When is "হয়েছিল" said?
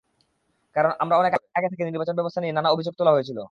3.11-3.39